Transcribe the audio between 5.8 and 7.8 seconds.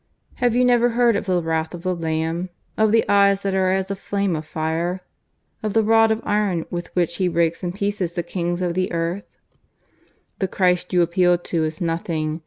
rod of iron with which He breaks in